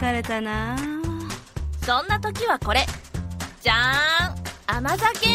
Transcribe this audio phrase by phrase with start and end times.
[0.00, 0.78] 疲れたな。
[1.84, 2.86] そんな時はこれ。
[3.60, 4.78] じゃーん。
[4.78, 5.28] 甘酒。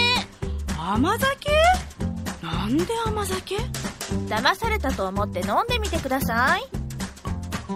[0.76, 1.52] 甘酒？
[2.42, 3.58] なんで甘酒？
[4.28, 6.64] 騙されたと思って飲んでみてください。
[6.64, 7.74] う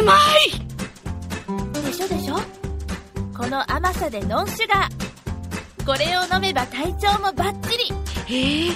[0.00, 0.14] うま
[1.76, 1.80] い！
[1.80, 2.40] でしょでしょ？
[3.38, 5.86] この甘さでノンシュガー。
[5.86, 7.78] これを飲めば体調もバッチ
[8.26, 8.66] リ。
[8.66, 8.72] へえ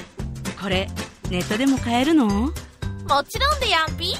[0.62, 0.88] これ
[1.30, 2.26] ネットでも買えるの？
[2.28, 2.52] も
[3.24, 4.14] ちろんでやんぴ。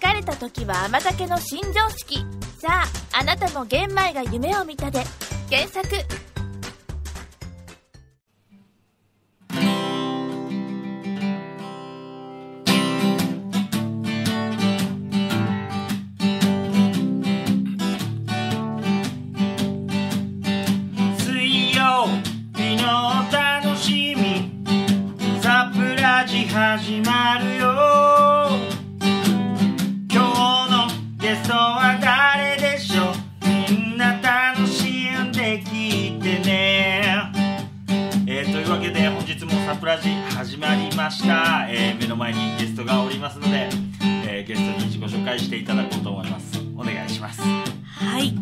[0.00, 2.24] 疲れた時は甘酒の新常識。
[2.60, 5.02] さああなたも玄米が夢を見たで。
[5.50, 5.88] 検索。
[39.78, 43.68] プラジ始まりました、えー目の前にゲストがおりますので、
[44.26, 46.58] えーゲストに自己紹介していただこうと思います。
[46.76, 47.40] お願いします。
[47.42, 48.34] はい。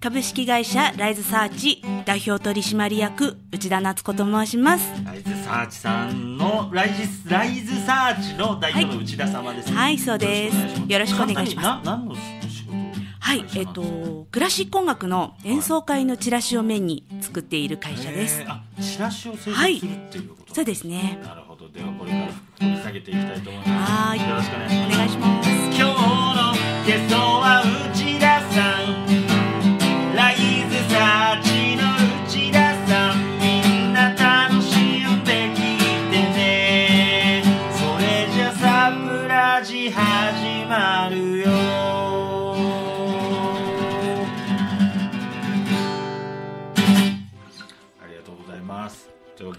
[0.00, 4.90] 株式会社ライズサーチ代表取締役内田夏子と申します。
[5.04, 10.56] ライズサーチさんのライズライズサーチの代表の内田様ですね、はいそうです。
[10.88, 11.86] よろしくお願いします。
[11.86, 12.20] 何の仕
[12.66, 12.82] 事を
[13.20, 18.40] はいえっとクラシック音楽の演奏会のチラシを面に作っている会社です。
[18.40, 21.18] へーあチラシを制作はいするっていうこと、そうですね。
[21.24, 21.68] なるほど。
[21.68, 24.22] ではこれから掘り下げていきたいと思います。
[24.22, 24.94] よろしくお願いします。
[24.94, 25.48] お願いします。
[25.48, 26.52] 今日の
[26.86, 27.91] ゲストは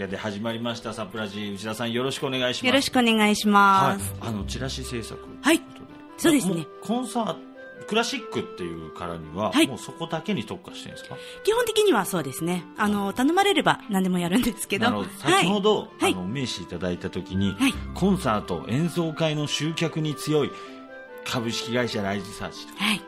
[0.05, 0.93] けで始まりました。
[0.93, 2.65] サプラジ内田さんよろしくお願いします。
[2.67, 3.97] よろしくお願いしはい。
[3.97, 5.19] ます、あのチラシ制作。
[5.41, 5.61] はい。
[6.17, 6.55] そうですね。
[6.55, 7.39] もコンサート
[7.87, 9.67] クラシックっていうからには、はい。
[9.67, 11.17] もうそこだけに特化してるんですか？
[11.43, 12.63] 基本的にはそうですね。
[12.77, 15.05] あの頼まれれば何でもやるんですけど。
[15.19, 16.13] 先ほど、はい。
[16.13, 17.73] あの名刺いただいた時に、はい。
[17.93, 20.51] コンサート演奏会の集客に強い
[21.25, 23.01] 株式会社ライズサーチはい。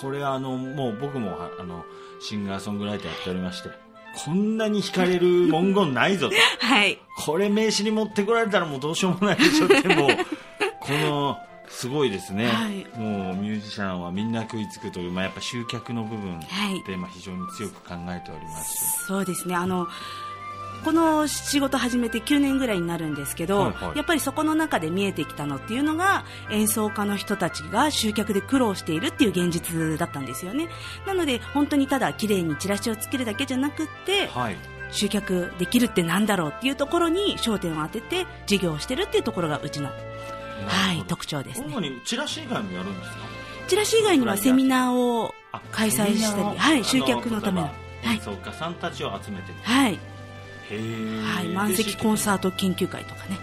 [0.00, 1.84] これあのもう僕もああの
[2.20, 3.68] シンガーソングライターやっておりまして
[4.16, 6.34] こんなに惹かれる文言ないぞと。
[6.64, 6.98] はい。
[7.16, 10.08] これ名刺に持ってこられたらもうどうしようもないでしょってもう
[10.80, 11.38] この
[11.68, 12.86] すごいですね、はい。
[12.98, 16.82] もうミュージシャンはみんな食いつくという、まあ、やっぱ集客の部分はい。
[16.84, 18.76] で、まあ、非常に強く考えております。
[18.76, 19.54] しそうですね。
[19.54, 19.86] あの
[20.82, 23.96] この仕事始めて9年ぐらいになるんですけど、はいはい。
[23.96, 30.68] やっぱりそこの中で見えてきたのっていうのが演奏家の人たちが集客で苦労しているっていう現実だったんですよね。
[31.06, 34.56] なので本当にただ綺麗にチラシをつけるだけじゃなくってはい。
[34.90, 39.92] 集客できるってなんだろうっていうところに焦点を当てて事業をしてるっていうところがうちの、は
[40.92, 41.66] い、特徴ですね。
[41.68, 43.16] 主にチラシ以外もやるんですか？
[43.66, 47.70] チラシ以外にはセミナーをあ開催したりはい集客のための。
[48.04, 49.98] 演奏家さんたちを集めてる、はい、
[50.70, 53.38] はい、満席コンサート研究会とかね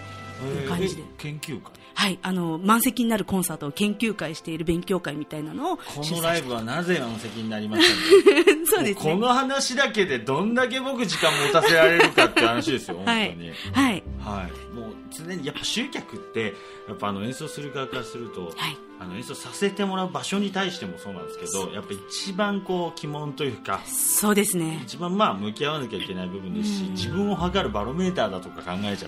[0.62, 1.02] いう感じで。
[1.18, 1.81] 研究会？
[1.94, 9.12] はい、あの満席になるコンサートを研究会している勉強会みたいなのをこのライブはなぜ満席になりましたか そうですね。
[9.12, 13.50] この話だけでどんだけ僕時間持たせられるかっていう話ですよ、本当はいに。
[13.72, 14.02] はい。
[14.18, 14.74] はい。
[14.74, 16.54] もう常に、やっぱ集客って、
[16.88, 18.76] やっぱあの演奏する側からすると、はい。
[18.98, 24.80] あの演奏させてもらう場所に対してもそうなんですけど、やっぱ一番こう鬼門というか、そうですね。
[24.84, 29.06] 一番まあ向き合わなきゃいけない部分ですし、自分を測るバロメーターだとか考えちゃったりし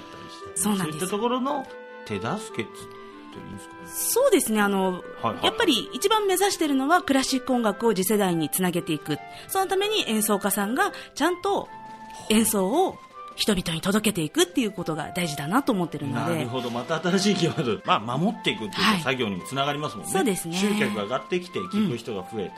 [0.55, 0.97] て、そうなんです。
[0.97, 1.65] いったところの
[2.06, 2.69] 手助けっっ
[3.34, 3.81] ていいんですかね？
[3.87, 4.60] そうですね。
[4.60, 4.92] あの、
[5.22, 9.19] はいはいやっぱり一番目指しているのはクラシック音楽を次世代につなげていく。
[9.49, 11.69] そのために演奏家さんがちゃんと
[12.31, 12.96] 演奏を
[13.37, 16.34] 人々に届けていくっていうことが大事だなと思ってるので。
[16.37, 19.00] なるほど、また新しいキーワード、まあ、守っていくっていうはい。
[19.00, 20.12] 作業にもつながりますもんね。
[20.12, 20.56] そうですね。
[20.56, 22.52] 集客が上がってきて、聞く人が増えて、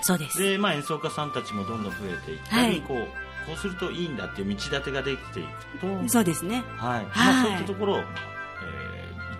[0.00, 0.38] そうです。
[0.38, 2.80] で、まあ、演奏家さんたちもどんどん増えていったり、はい。
[2.80, 3.06] こう、
[3.46, 6.08] こうするといいんだっていう道立てができていくと、はい。
[6.08, 6.64] そうですね。
[6.78, 7.42] まあ、はい。
[7.42, 8.00] そういったところを、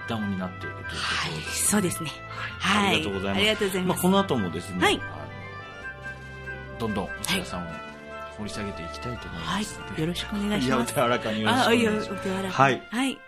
[0.08, 1.66] まあえー、一旦を担っているというとこはいろです。
[1.68, 2.10] そうですね。
[2.60, 2.84] はい。
[2.84, 2.94] はい。
[2.94, 3.38] ありがとうございます。
[3.38, 3.98] ありがとうございます。
[3.98, 5.00] あ、この後もですね、はい。
[6.78, 7.66] どんどん内田さんを
[8.38, 10.94] 掘り下げていきたいと思いまはいすので、よろしくお願いします。
[10.94, 12.22] 手柔らかによろしくお願いします。
[12.22, 12.52] 手柔らかに。
[12.52, 12.82] はい。
[12.90, 13.18] はい。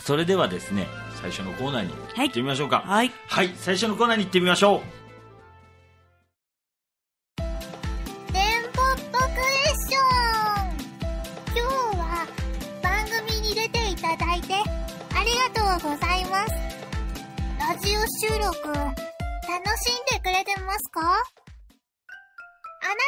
[0.00, 0.86] それではですね、
[1.20, 2.82] 最初のコーナーに行ってみましょうか。
[2.86, 3.12] はい。
[3.26, 4.97] はい、最初のコーナーに行ってみましょテ
[15.80, 16.52] ございます。
[17.60, 18.90] ラジオ収録、楽
[19.78, 21.00] しんでくれてますか？
[21.02, 21.20] あな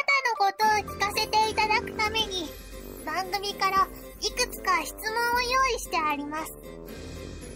[0.07, 2.49] たのことを聞かせていただくために、
[3.05, 3.89] 番組から
[4.21, 6.53] いくつか質問を用意してあります。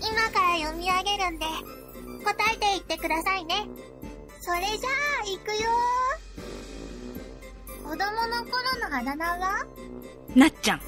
[0.02, 1.46] 今から読み上げるんで、
[2.26, 3.68] 答えていってくださいね。
[4.42, 4.90] それじゃ
[5.22, 5.70] あ、行くよ
[7.84, 7.98] 子供
[8.28, 9.66] の頃のあだ名は？
[10.36, 10.82] なっちゃん。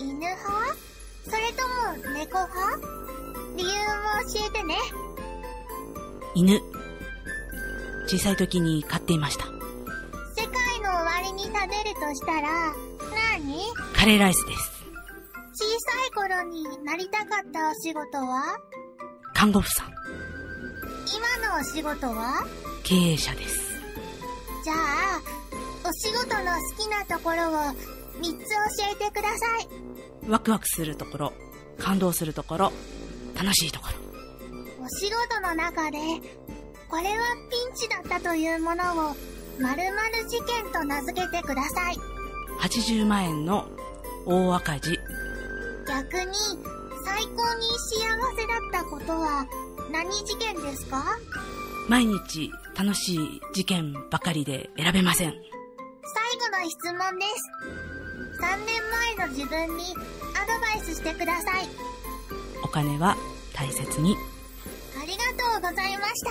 [0.00, 0.76] 犬派？
[1.24, 2.98] それとも猫派？
[3.58, 3.74] 理由も
[4.32, 4.76] 教えてね。
[6.36, 6.60] 犬。
[8.06, 9.46] 小さい時に飼っていました。
[9.46, 9.50] 世
[10.46, 12.72] 界の終わりに食べるとしたら、
[13.36, 13.58] 何？
[13.94, 14.84] カレーライスです。
[15.52, 18.60] 小さい頃になりたかったお仕事は？
[19.34, 19.88] 看護婦さん。
[21.42, 22.46] 今のお仕事は？
[22.84, 23.72] 経営者です。
[24.62, 25.20] じゃあ、
[25.88, 28.34] お仕事の好きなところを3つ教
[28.92, 29.68] えてください。
[30.30, 31.32] ワクワクするところ、
[31.78, 32.72] 感動するところ、
[33.38, 34.84] 楽しいところ。
[34.84, 35.98] お仕事の中で、
[36.88, 39.16] これはピンチだったというものを、
[39.60, 39.74] 〇〇
[40.28, 41.96] 事件と名付けてください。
[42.60, 43.68] 80万円の
[44.26, 44.98] 大赤字。
[45.86, 46.34] 逆に、
[47.04, 47.98] 最高に幸
[48.36, 49.46] せだったことは
[49.90, 51.04] 何事件ですか？
[51.88, 55.32] 毎日楽しい事件ばかりで選べません。
[55.32, 55.40] 最
[56.38, 57.50] 後の質問です。
[58.42, 58.82] 3年
[59.16, 59.84] 前の自分に
[60.36, 61.68] アドバイスしてください。
[62.62, 63.16] お金は
[63.58, 64.16] 大切に。
[65.02, 66.30] ありがとうございました。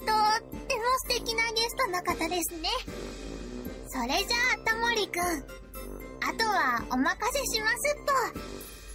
[0.00, 2.70] とっても素敵なゲストの方ですね。
[3.88, 5.20] それじゃあ、ともりくん。
[6.24, 8.12] あとはお任せしますっと。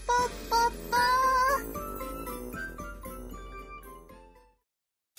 [0.07, 0.97] ぽっぽっぽ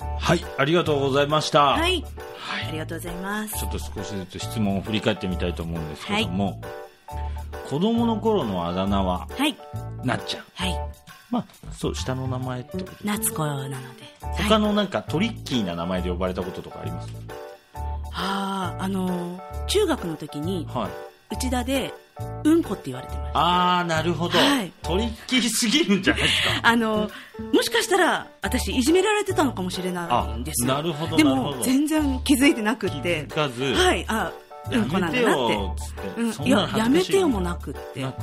[0.05, 0.19] ー。
[0.19, 1.63] はい、ありがとうございました。
[1.63, 2.05] はい。
[2.37, 3.65] はいありがとうございますち。
[3.65, 6.61] ょっと少しずつ質問を振り返ってみたいと思うんですけども、
[7.69, 9.57] 子供の頃のあだ名は、はい。
[10.05, 10.45] なっちゃん。
[10.55, 10.88] はい。
[11.31, 13.77] まあ、そう、下の名前ってこと夏子なので。
[13.77, 14.45] はい。
[14.49, 17.09] 他のなんかトリッキーな名前で呼ばれたこととかあります？
[18.11, 21.35] はあ、あのー中学の時に、はい。
[21.35, 21.93] 内田で、
[22.43, 23.79] うんこって言われてました。
[23.79, 24.39] あー、なるほど。
[24.39, 26.61] はいトリッキーすぎるんじゃないですか。
[26.67, 27.13] あのー
[27.55, 30.75] もしかしたら、私、いじめられてたのかもしれないんですよ。
[30.75, 33.35] なるほどでも全然気づいてなくって気づ。
[33.35, 34.33] かず、はい、あ、
[34.71, 35.37] うやんこなんだなっ
[36.37, 36.49] て。
[36.49, 38.05] いや、やめてよもなくって。
[38.05, 38.15] あ、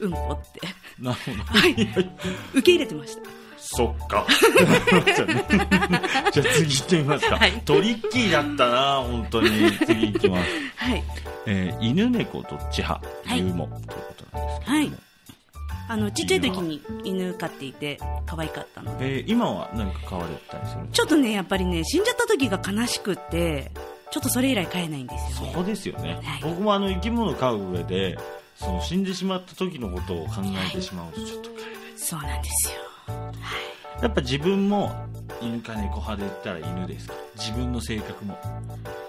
[0.00, 0.60] うんこって。
[0.98, 1.38] なるほど。
[1.58, 1.72] はい。
[2.54, 3.22] 受け入れてました。
[3.56, 4.26] そっか。
[6.32, 7.36] じゃあ次行ってみますか。
[7.36, 9.48] はいトリッキーだったな、本当に。
[9.86, 10.50] 次行きます。
[10.76, 11.02] はい。
[11.46, 13.86] えー犬猫どっち派、はいユーモというこ
[14.30, 14.78] となんですけども。
[14.78, 14.92] はい
[15.86, 19.16] あの、ちっちゃい時に犬飼っていて、可愛かったので。
[19.16, 23.70] えー今は何か飼われたりするんですちょっとね、やっぱりね、死んじゃった時が悲しくって、
[24.10, 25.52] ちょっとそれ以来飼えないんですよね。
[25.54, 26.40] そうですよね、はい。
[26.42, 28.18] 僕もあの生き物を飼う上で
[28.56, 30.34] その死んでしまった時のことを考
[30.68, 31.64] えてしまうとちょっと飼えない
[31.96, 32.74] そうなんですよ。
[34.02, 34.92] やっぱ自分も
[35.40, 37.14] 犬か猫派で言ったら犬ですか？
[37.36, 38.38] 自分の性格も。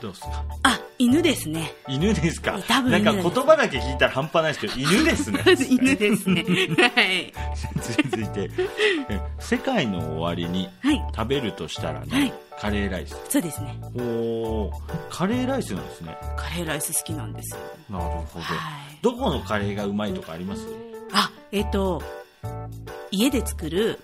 [0.01, 0.43] どうですか？
[0.63, 1.73] あ、犬ですね。
[1.89, 2.57] 犬ですか？
[2.67, 6.43] 多分なんか言葉だけ聞いたら半端ないですけど 犬ですね犬ですね。
[6.95, 7.33] はい。
[7.99, 8.49] 続いて
[9.09, 11.01] え世界の終わりにはい。
[11.15, 13.77] 食べるとしたらね、はいカレーライスそうですね。
[13.97, 14.71] おー
[15.09, 17.59] カレーライスなんですねカレーライス好きなんですよ。
[17.89, 18.97] なるほど、はい。
[19.01, 20.65] どこのカレーがうまいとかあります？
[21.11, 22.01] あ、えっ、と、
[23.11, 23.99] 家で作る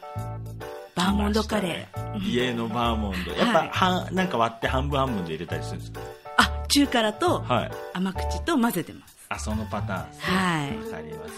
[0.96, 2.30] バーモンドカレー。
[2.30, 6.02] 家のバーモンドやっはいぱ半、なんか割って半分半分で入れたりするんですか？
[6.02, 6.21] あ、
[6.72, 7.72] 中辛とはい。
[7.94, 9.16] 甘口と混ぜてます。
[9.30, 10.18] あそのパターンね。
[10.20, 10.78] はい。
[10.78, 11.32] わかります。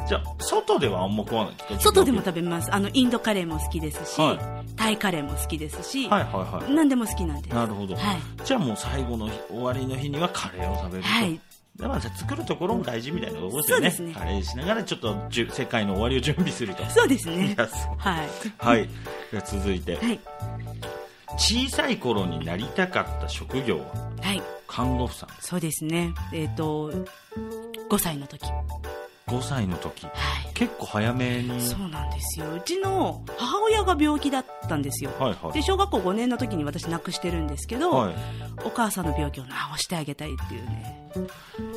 [0.00, 0.08] はい。
[0.08, 1.54] じゃあ外ではあんま食わない。
[1.78, 2.74] 外でも食べます。
[2.74, 4.74] あの、インドカレーも好きですし、はい。
[4.76, 6.72] タイカレーも好きですし、はいはいはい。
[6.74, 7.54] 何でも好きなんです。
[7.54, 8.18] なるほど、はい。
[8.44, 11.40] じゃあもう最後の日終わりの日にはカレーを食べると、はい。
[11.76, 13.90] でまあ、じゃあ作るところも大事みたいなところですよね。
[13.90, 14.24] そうですね。
[14.24, 16.84] カレーしながらちょっとじゅ世界の終わりを準備すると。
[16.86, 17.54] そうですね。
[17.98, 18.28] はい。
[18.58, 18.88] はい。
[19.46, 20.20] 続いて、はい。
[21.36, 24.07] 小さい頃になりたかった職業は？
[24.20, 24.42] はい。
[24.66, 26.14] 看護婦さんそうですね。
[26.32, 26.90] えっ、と、
[27.90, 28.44] 5歳の時。
[28.44, 28.64] は
[29.28, 30.10] 5歳の時い。
[30.54, 32.46] 結構早めにそうなんですよ。
[32.52, 35.10] うちの母親が病気だったんですよ。
[35.18, 38.14] はいはいで、小学校5年の時に私亡くしてるんですけど、はい
[38.64, 41.08] お母さんの病気を治してあげたいっていうね。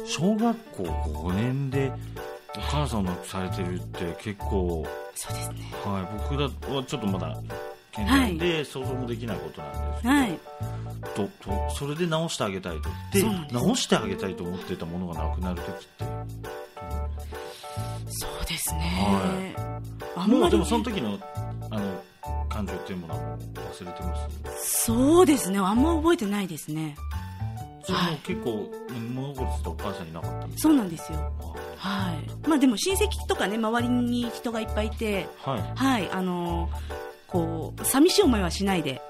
[0.07, 1.91] 小学校5年で
[2.57, 5.71] お母さんを亡くされてるって結構、そうですね。
[5.85, 7.37] はい、僕だはちょっとまだ
[7.91, 10.39] 健在で想像もできないことなんですけど、はい。
[11.15, 12.89] ととそれで直してあげたいと。
[13.11, 16.05] で直してあげたいと思ってたものがなくなる時って。
[18.07, 19.55] そうですね。
[20.15, 21.17] あんまりもうでもその時の
[21.69, 22.03] あの
[22.49, 24.15] 感情っていうものは忘れてま
[24.57, 24.85] す？
[24.85, 25.59] そうですね。
[25.59, 26.95] あんま覚えてないですね。
[27.83, 28.17] それもはい。
[28.23, 28.71] 結構
[29.13, 31.17] 物心ついてお母さんいなかったそうなんですよ。
[31.17, 31.45] か
[31.77, 32.47] はい。
[32.47, 39.01] まあでも親戚とかね、周りに人がいっぱいいて、ははい、あのーこう、寂しい思いはしないで、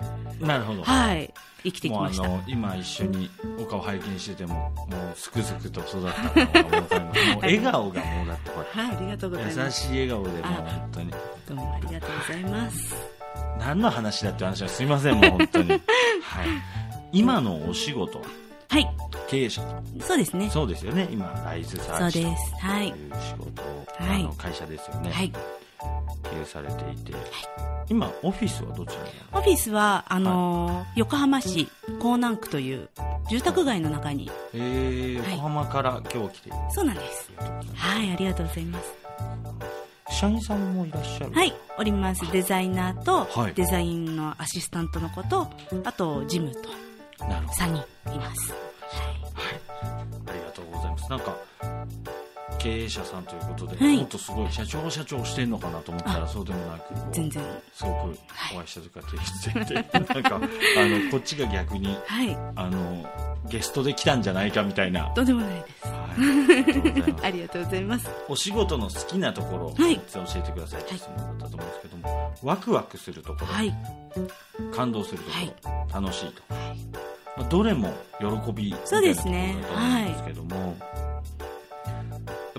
[0.41, 0.83] いなるほど。
[0.83, 2.27] はい、生きてきもうあました。
[2.27, 6.95] の今一緒にお顔拝見しててももうすくすくと育ったのが分かります。
[7.33, 9.81] もう笑顔がもうだってこはい、ありがとうございまれ優す。
[9.81, 11.11] しい笑顔でもう本当に。
[11.11, 11.17] ど
[11.49, 12.95] うもありがとうございます。
[13.59, 15.71] 何の話だって話はすいませんもう本当に。
[15.71, 15.81] はい。
[17.11, 18.19] 今のお仕事
[18.69, 18.79] は？
[18.79, 18.87] い、
[19.27, 19.61] 経営者
[19.99, 20.49] そうですね。
[20.49, 21.07] そうですよね。
[21.11, 22.55] 今ライズサーチとです。
[22.65, 22.87] はい。
[22.87, 22.95] いう。
[23.21, 24.21] 仕事を、はい。
[24.21, 25.31] あの会社ですよね、はい。
[26.45, 27.13] されていて、
[27.89, 31.67] 今オフィスはどちらオフィスは、あのー横浜市
[31.99, 32.89] 港南区という
[33.29, 35.31] 住宅街の中に、るえー、はい。
[35.31, 36.57] 横浜から今日来ている。
[36.71, 37.31] そうなんです。
[37.75, 38.93] はい、ありがとうございます。
[40.19, 41.31] 社員さんもいらっしゃる？
[41.33, 42.29] はい、おります。
[42.31, 45.47] デザイナーとはい、デザインのアシスタントの子と、
[45.85, 46.69] あと、ジムと
[47.25, 47.65] なるほど。
[47.65, 48.53] 3人います。
[50.27, 51.09] ありがとうございます。
[51.09, 51.35] なんか
[52.59, 53.97] 経営者さんということで、はい。
[53.97, 57.43] もっとすごい社長社長してんのかなと思ったらそうでもなく全然。
[57.73, 57.95] すごく
[58.53, 63.05] お会いした時から提出していて、なんか あのこっちが逆にはい、あの
[63.49, 65.87] ゲストで来たんじゃないかみたいな、はい、とんでもないです。
[65.87, 67.23] ありがとうございます。
[67.25, 68.09] ありがとうございます。
[68.29, 69.97] お仕事の好きなところをはい。
[69.97, 70.81] 3つ教えてください。
[70.81, 73.73] って質問だったと思うんですけども、ワクワクするところ、はい、
[74.73, 75.29] 感動するとこ
[75.91, 76.43] ろ、楽しいと、
[77.37, 81.50] まあどれも喜びみたそういなとこですねろだと思うんですけども、や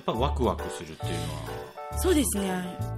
[0.00, 2.50] っぱワクワクするっていうのはそうですね。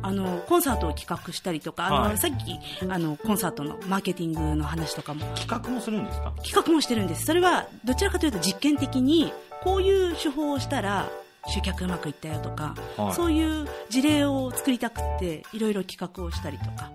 [0.02, 6.32] あの、コンサートを企画したりとか、あの、はいさっき、あの、コンサートのマーケティングの話とかも、企画もするんですか？
[6.44, 7.24] 企画もしてるんです。
[7.26, 9.32] それは、どちらかというと実験的に、
[9.64, 11.08] こういう手法をしたら、
[11.48, 16.90] 集客うまくいったよとか、はいそういう事例を作りたくって、いろいろ企画をしたりとか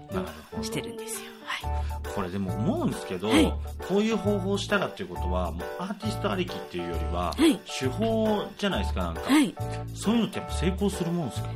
[0.61, 1.31] してるんですよ。
[1.45, 1.78] はい。
[2.15, 3.53] これでも思うんですけど、はい
[3.87, 9.55] こういう方法をしたらっていうことはもうアーティストありきっていうよりは、はい手法じゃないですかなんか、はい。
[9.95, 11.49] そういうのってやっぱ成功するもんですか？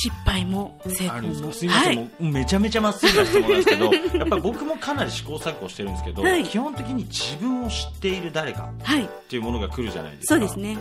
[0.00, 1.46] 失敗も成功も。
[1.48, 1.52] か？
[1.52, 1.96] すいません、はい。
[1.96, 3.84] もうめちゃめちゃまっすぐな質問なんですけど
[4.18, 9.04] やっぱり僕もかなり試行錯誤してるんですけど、はい基本的に自分を知っている誰かはい。
[9.04, 10.78] っていうものが来るじゃないですかそうですね。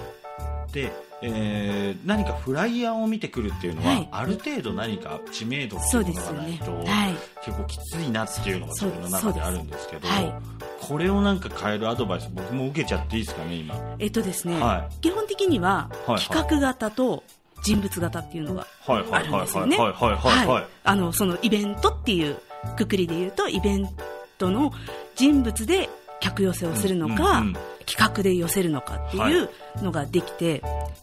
[0.72, 4.10] で、えー何かフライヤーを見てくるっていうのは、はい。
[4.12, 6.92] ある程度何か知名度ってそいううもですよねのがないと、。
[6.92, 7.16] はい。
[7.44, 10.34] 結構きついなっていうのが自分の中であるんですけどはい。
[10.80, 13.76] これをなんか変えるアドバイス僕も受けちゃっていいですかね今。
[14.00, 16.20] えっとですね、は基本的にははい。
[16.20, 17.24] 企画型と
[17.64, 19.06] 人物型っていうのがはい。
[19.12, 19.78] あるんですよね。
[19.78, 19.94] はい。
[19.94, 20.12] はい。
[20.12, 20.18] はい。
[20.18, 20.48] はい。
[20.48, 20.68] はい。
[20.84, 22.38] あの、そのイベントっていう
[22.76, 23.90] くくりで言うと、イベン
[24.38, 24.72] トの
[25.16, 27.58] 人物で客寄せをするのか、うんうんうん
[27.88, 29.50] 企画で寄せるのかっていう
[29.82, 30.60] のができて、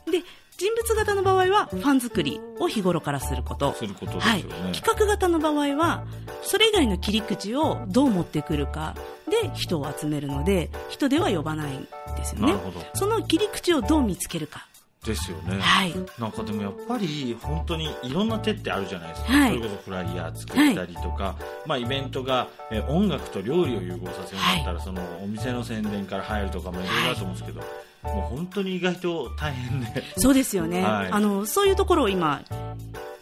[0.06, 0.22] で、
[0.56, 3.72] 人物型の場合はファン作りを日頃からすること。
[3.74, 4.44] することですはい。
[4.72, 6.04] 企画型の場合は、
[6.42, 8.94] それ以外の切り口をどう持ってくるか
[9.28, 12.58] で人を集めるので、人では呼ばないんですよねなる。
[12.58, 14.66] ほどその切り口をどう見つけるか。
[15.04, 15.94] ですよね、はい。
[16.18, 19.58] なんかでもやっぱり本当にいろんな手ってあるじゃないですか、はい。
[19.58, 27.60] それこそフライヤー作ったりとか、まあ、イベントが、えー音楽と料理を融合させるんだったら、そのお店の宣伝から入るとかもいろいろあると思うんですけど、
[28.04, 30.02] もう本当に意外と大変で。
[30.16, 30.82] そうですよね。
[30.84, 31.08] はい。
[31.10, 32.42] あの、そういうところを今、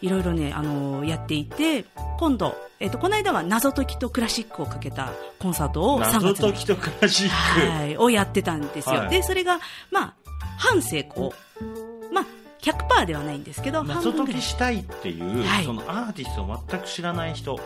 [0.01, 1.85] いろいろね、あの、やっていて、
[2.19, 8.95] 今度、えっ、と、この間は謎解きとクラシックをかけたコンサートを3月に謎解きとクラシック、はい、をやってたんですよ。
[8.95, 9.09] はい。
[9.09, 9.59] で、それが、
[9.89, 10.13] まあ、
[10.63, 11.33] 半成功。
[12.11, 12.25] まあ、
[12.61, 15.65] 100%ではないんですけど、謎解きしたいっていう、はい。
[15.65, 17.59] そのアーティストを全く知らない人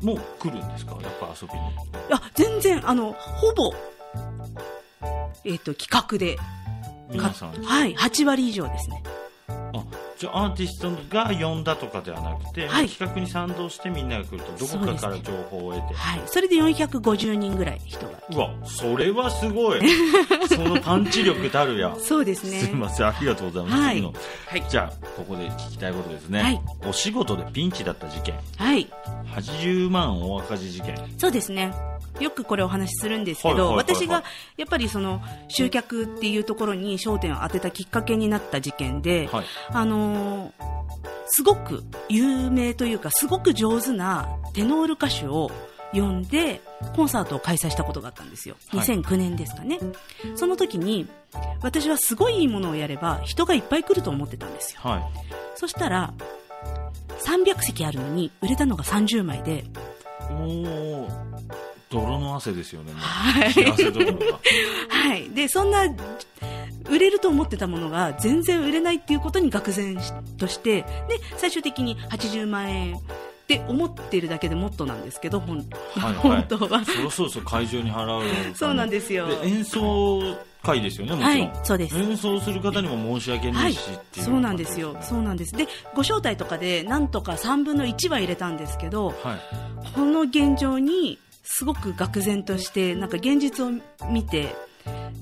[0.00, 0.92] も来るんですか？
[1.02, 1.60] やっぱ遊びに。
[2.10, 3.74] あ、全然、あの、ほぼ、
[5.44, 6.38] えっ、と、企画で、
[7.10, 7.52] 皆さん。
[7.62, 9.02] はい、8割以上ですね。
[9.74, 9.84] あ
[10.18, 16.22] じゃあアーティストが呼んだとかではなくて、はい企画に賛同してみんなが来るとどこかから情報を得て、はい。
[16.26, 18.12] それで450人ぐらい人が。
[18.30, 19.80] うわそれはすごい
[20.48, 22.60] そのパンチ力たるやそうですね。
[22.60, 24.64] すいませんありがとうございます、はいはい。
[24.68, 28.88] じゃあここで聞きたいことですね、はいお仕事でピンチだった事件はい。
[29.34, 31.72] 80万大赤字事件そうですね。
[32.20, 34.24] よくこれお話しするんですけど、はいはいはいはい私が
[34.56, 40.72] やっぱりその集客っていうところに焦点を当てたきっかけになった事件で、はいあのー
[41.34, 45.50] すごく有名というか、すごく上手なテノール歌手を
[45.94, 46.60] 呼んで、
[46.94, 48.56] コンサートを開催したことがあったんですよ。
[48.68, 49.78] はい2009年ですかね。
[50.34, 51.08] その時に、
[51.62, 54.80] 私はすごいいいものをやれば、人がいっぱい来ると思ってたんですよ。
[54.82, 55.02] はい
[55.54, 56.12] そしたら、
[57.24, 59.64] 300席あるのに、売れたのが30枚で、
[61.92, 63.52] 泥の汗ですよねはい。
[64.88, 65.30] はい。
[65.30, 65.84] で、そんな、
[66.90, 69.98] 売れると思ってたものが全然売れないっていうことに愕然
[70.36, 70.86] として、で、
[71.36, 73.00] 最終的に80万円っ
[73.46, 76.14] て思ってるだけでもっとなんですけど、ほんはいはい。
[76.14, 76.84] 本当は。
[76.84, 77.44] そりゃそうですよ。
[77.44, 79.28] 会場に払うそうなんですよ。
[79.28, 81.98] で演奏会ですよねもちろん、はい、そうです。
[81.98, 84.96] 演奏する方にも申し訳なはいいしっていう、そうなんですよ。
[85.02, 85.52] そうなんです。
[85.52, 89.16] で、ご招待とかで、なんとか3分の1は入れたんですけど、はい。
[89.94, 91.18] この現状に、
[91.54, 93.70] すごく愕然として、なんか現実を
[94.10, 94.54] 見て、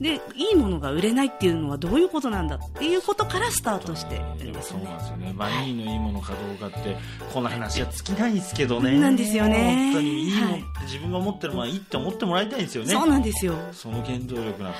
[0.00, 4.80] で、いいものが売れないっていうのはどういうことなんだっていうことからスタートしてるんですそう。
[4.80, 5.34] なんですよね。
[5.36, 6.96] バニーのいいものかどうかって、
[7.34, 8.98] この話は尽きないんですけどね。
[8.98, 12.92] なんですよね本当にいいもん、はい自分が思ってるものはいいって思ってもらいたいんですよね。
[12.92, 13.54] そうなんですよ。
[13.72, 14.76] その原動力なこ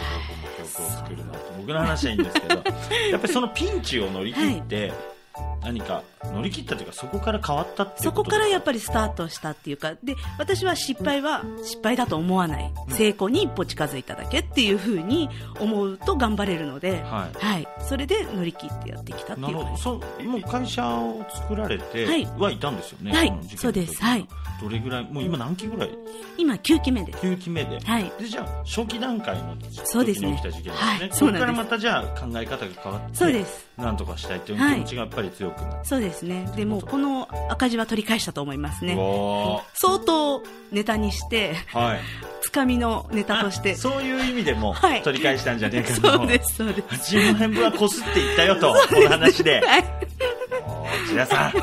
[0.57, 4.93] とを曲を作るなと僕の話はいいんですけどやっぱりそのピンチを乗り切って、
[5.63, 12.73] 何か乗り切ったというかそこから変わったっていうそこからやっぱりスタートしたっていうか、で、私は失敗は失敗だと思わない。
[12.91, 17.45] 成功に一歩近づいただけっていうふうに思うと頑張れるので、はい。
[17.45, 17.69] はい。
[17.81, 19.65] それで乗り切ってやってきたってないるほど。
[19.65, 19.83] う感じ。
[19.83, 23.33] そうもう会社を作られてはいはいたんですよね、はい。
[23.57, 24.03] そうです。
[24.03, 24.27] はい。
[24.61, 25.91] どれぐらいもう今何期ぐらい？
[26.37, 27.19] 今9期目です。
[27.19, 28.13] 9期目で、はい。
[28.19, 30.33] でじゃあ初期段階のそうですね。
[30.33, 30.77] 起きた事件ですね。
[30.77, 31.11] はい。
[31.13, 33.71] そこからまたじゃあ考え方が変わってそうです。
[33.79, 36.51] なんとかしたいっていう気持ちがやっぱり強くなって、そうですね。
[36.57, 38.97] でも、この赤字は取り返したと思いますね。
[38.97, 42.01] お相当ネタにして、ーはい
[42.43, 43.75] つかみのネタとして。
[43.75, 47.17] そういう意味でもはい取り返したんじゃねえかと、そうです、そうです。
[47.17, 49.85] 8万円分はこすっていったよとこの話ではい。
[50.67, 51.59] おー千田さんさ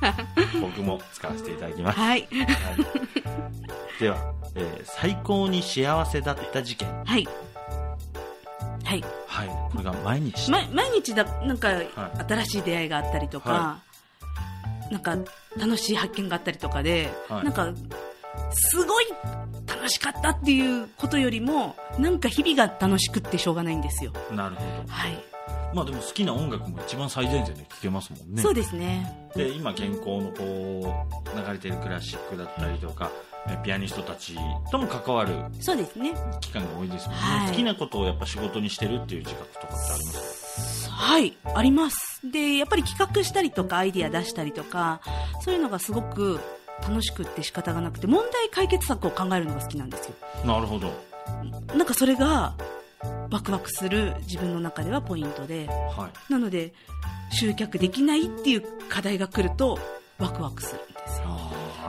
[0.00, 0.16] あ
[0.60, 2.28] 僕も使わせていただきます、はい。
[2.30, 2.46] はい
[4.00, 4.16] では、
[4.56, 7.28] えー最高に幸せだった事件はい。
[8.84, 9.04] はい。
[9.26, 11.70] はいこれが毎日ま、毎日だ、なんか、
[12.28, 13.78] 新しい出会いがあったりとか、は
[14.90, 15.16] なんか、
[15.56, 17.72] 楽しい発見があったりとかで、はいなんか、
[18.52, 19.06] すごい
[19.66, 24.12] 楽しかったっていうことよりも、なんか日々が楽しくってしょうがないんですよ。
[24.30, 25.30] なるほどはい。
[25.74, 29.30] まあでも好きな音楽も一番最前線で聴けますもんねそうですね。
[29.34, 33.29] で今現行のこう流れてるクラシックだったりとかえ
[33.64, 34.36] ピアニストたち
[34.70, 36.14] とも関わるそうですね。
[36.40, 40.88] 期間が多いですもんね、はい好きなことをやっぱ仕事にしてるっていう自覚とかってあります？
[40.90, 42.20] はい、あります。
[42.30, 45.00] で、やっぱり企画したりとか、アイディア出したりとか、
[45.40, 46.38] そういうのがすごく
[46.82, 50.14] 楽しくって仕方がなくて、問題解決策を考えるのが好きなんですよ。
[50.44, 50.92] なるほど
[51.74, 52.54] なんかそれが、
[53.30, 56.74] ワクワクする自分の中ではポイントで、はいなので、
[57.32, 59.78] 集客できないっていう課題が来ると、
[60.18, 61.29] ワクワクするんですよ。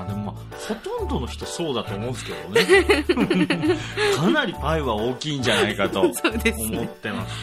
[0.01, 3.77] ああでもまあほとんどの人そうだと思うんですけどね
[4.15, 6.89] かなりパイは大きいんじゃないかと 思ってますもう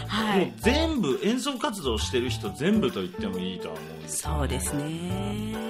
[0.08, 0.52] はい。
[0.58, 5.68] 全部演奏活動してる人全部と言ってもいいとは思うんですよねそうですね。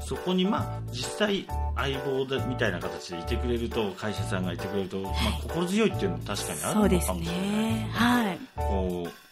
[0.00, 5.12] そこにまあ実際相棒だみたいな形でいてくれると会社さんがいてくれると、まあ、
[5.42, 7.90] 心強いっていうのも確かにあるそうですのかもしれないね。
[7.92, 8.38] はい。
[8.56, 9.29] こう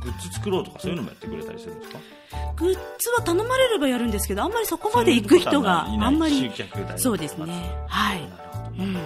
[0.00, 1.98] グッズ作ろうとかそういうのもやってくれたりするんですか？
[2.56, 6.50] グッズは頼まれればやるんですけど、あんまりそこまで行く人があんまり
[6.96, 7.52] そうですね。
[7.88, 8.20] はい。
[8.78, 8.96] うん。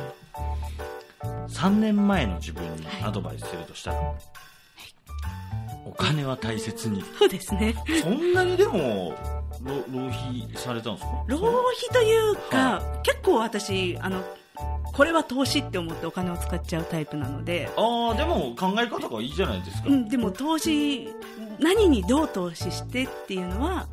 [1.49, 4.15] 3年前の自分にアドバイスするとしたら、
[5.87, 7.75] お金は大切にそうですね。
[8.03, 9.15] そんなにでも
[9.63, 11.25] 浪浪費されたんですか？
[11.27, 11.49] 浪費
[11.93, 14.23] というか、は結構私、あの、
[14.99, 21.09] これは投資って思ってお金を使っちゃうタイプなので、ああでも考え方がいいじゃないですか、うん、でも投資、
[21.61, 23.87] 何にどう投資してっていうのは、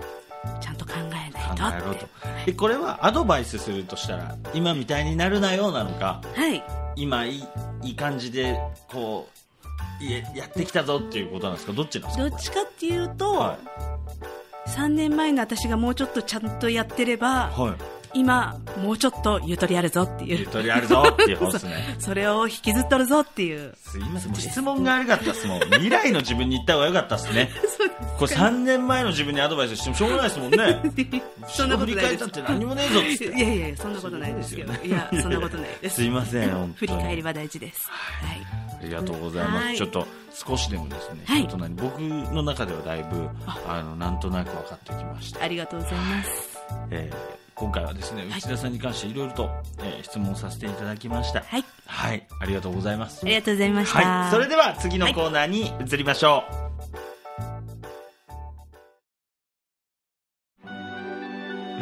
[0.59, 1.45] ちゃんと考えないと考
[1.83, 2.07] えろと。
[2.57, 6.63] これはアドバイスするとしたら今みたいになるなよなのかはい。
[6.95, 7.43] 今いい
[7.83, 9.29] いい感じでこ
[10.01, 11.73] ういえやってきたぞっていうことなんですか？
[11.73, 12.29] どっちなんですか？
[12.29, 13.57] どっちかっていうと、は
[14.69, 23.75] 3年前の私がもうちょっとちゃんとやってれば、い、はい、今、もうちょっとゆとりあるぞっていう、ゆとりあるぞっていう方ですね それを引きずっとるぞっていう。
[23.83, 27.49] すいませんもう質問が悪かったっすもん未来の自分に言った方がよかったっすね
[28.17, 30.81] これ3年前の自分にアドバイスしてもしょうがないですもんね
[31.47, 34.73] そんなことない振り返ったって何もねえぞっていやいや、そんなことないですけど。
[34.83, 35.95] いや、そんなことないです。
[35.95, 37.89] すいません本当に振り返りは大事です。
[37.89, 38.41] はい。
[38.81, 39.65] ありがとうございます。
[39.65, 43.29] はいちょっと少しでもですね、はい僕の中ではだいぶ
[43.67, 45.43] あのなんとなく分かってきました。
[45.43, 46.59] ありがとうございます。
[46.91, 51.41] えー今回はですねはい内田さんに関していろいろと、えー質問させていただきました。
[51.41, 51.65] はい。
[51.85, 53.25] はい、ありがとうございます。
[53.25, 53.99] ありがとうございました。
[53.99, 56.43] はい、それでは次のコーナーに移りましょ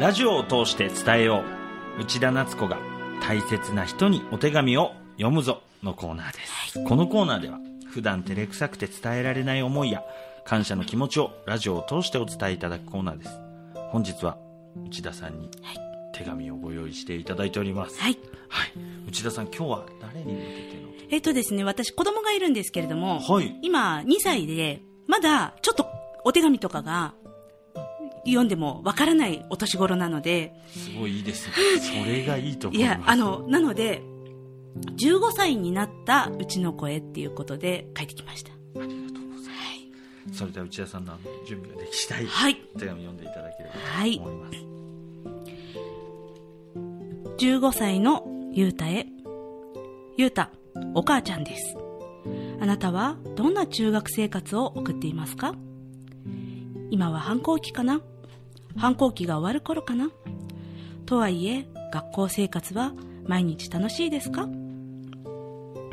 [0.00, 1.42] ラジオを通して伝えよ
[1.98, 2.02] う。
[2.02, 2.78] 内田夏子が
[3.22, 6.38] 大切な人にお手紙を読むぞのコーナーで
[6.72, 6.84] す。
[6.84, 7.58] このコーナーでは
[7.88, 10.02] 普段照れくさくて伝えられない思いや
[10.44, 13.30] 感謝の気持ちをラジオを通してお伝えいただくコーナーです。
[13.90, 14.36] 本日は
[14.76, 15.50] 内田さんに
[16.14, 18.00] 手紙をご用意していただいております。
[18.00, 18.18] はい。
[18.48, 18.72] はい。
[19.08, 20.44] 内田さん、今日は誰に向け
[20.76, 20.88] ての？
[21.10, 25.86] えっとですね、私子供がいるんですけれども、はい今2歳で、まだちょっと
[26.24, 27.14] お手紙とかが
[28.24, 31.54] 読んでもわからないお年頃なので、すごいいいですね。
[31.80, 32.98] それがいいと思います。
[32.98, 34.02] いや、あの、なので、
[34.96, 38.52] 15歳になったうちの声っていうことで書いてきました。
[38.52, 39.23] ありがとう。
[40.32, 42.62] それでは内田さんの準備ができ次第、はい。
[42.74, 44.56] お手紙読んでいただければはいと思います。
[47.38, 49.06] 15歳のゆうたへ。
[50.16, 50.50] ゆうた、
[50.94, 51.76] お母ちゃんです。
[52.60, 55.54] あなたはどんな中学生活を送っていますか？
[56.90, 58.00] 今は反抗期かな？
[58.76, 60.10] 反抗期が終わる頃かな？
[61.06, 62.92] とはいえ、学校生活は
[63.26, 64.48] 毎日楽しいですか？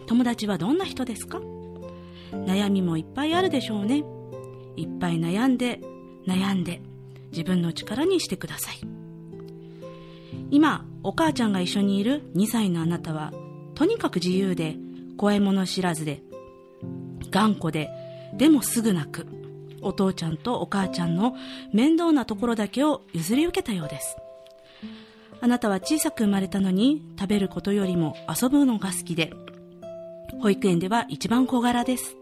[0.07, 1.39] 友達はどんな人ですか？
[2.31, 4.03] 悩みもいっぱいあるでしょうね。
[4.75, 5.79] いっぱい悩んで、
[6.27, 6.81] 悩んで、
[7.31, 8.79] 自分の力にしてください。
[10.49, 13.31] 今、お母ちゃんが一緒にいる2歳のあなたは、
[13.75, 14.75] とにかく自由で、
[15.17, 16.21] 怖いもの知らずで、
[17.29, 17.89] 頑固で、
[18.37, 19.27] でもすぐ泣く。
[19.81, 21.35] お父ちゃんとお母ちゃんの
[21.73, 24.17] 面倒なところだけを譲り受けたようです。
[25.39, 29.33] あなたは小さく生まれたのに、食べることよりも遊ぶのが好きで、
[30.39, 32.20] 保育園では一番小柄です。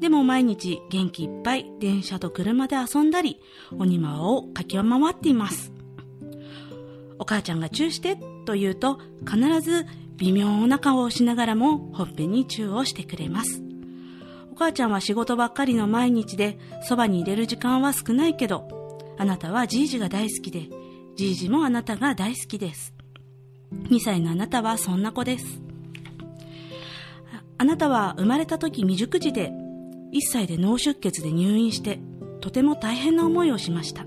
[0.00, 3.38] でも毎日元気いっぱい電車と車で遊んだり、
[3.78, 5.72] お庭を駆け回っています。
[7.18, 9.86] お母ちゃんがチューしてと言うと必ず
[10.16, 13.62] 微妙な顔をしながらもほっぺにチューをしてくれます。
[14.50, 18.68] お母ちゃんは仕事ばっかりの毎日でそばに入れる時間は少ないけど、
[19.18, 20.68] あなたはじいじが大好きで、
[21.14, 22.94] じいじもあなたが大好きです。
[23.70, 25.60] 2歳のあなたはそんな子です。
[27.58, 29.52] あなたは生まれた時未熟児で、
[30.12, 31.98] 1歳で脳出血で入院して、
[32.40, 34.04] とても大変な思いをしました。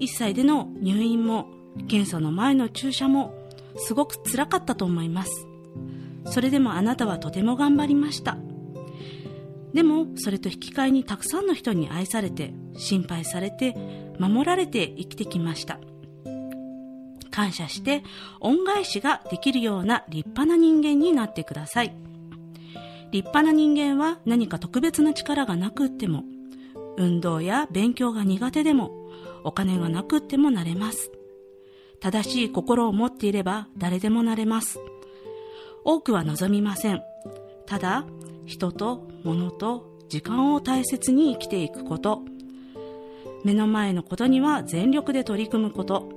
[0.00, 1.46] 1歳での入院も
[1.88, 3.34] 検査の前の注射も
[3.76, 5.46] すごく辛かったと思います。
[6.26, 8.36] それでもあなたはとても頑張りました。
[9.72, 13.74] でもそれと引き換えにたくさんの人に愛されて心配されて
[14.18, 15.80] 守られて生きてきました。
[17.30, 18.04] 感謝して
[18.38, 21.94] 恩返しができるような立派な人間になってください。
[23.14, 26.24] 立派な人間は何か特別な力がなくっても
[26.96, 28.90] 運動や勉強が苦手でも
[29.44, 31.12] お金がなくってもなれます。
[32.00, 34.80] 正しい心を持っていれば誰でもなれます。
[35.84, 37.02] 多くは望みません。
[37.66, 38.04] ただ、
[38.46, 42.22] 人と物と時間を大切に生きていくこと。
[43.44, 46.08] 目の前のことには全力で取り組むこと。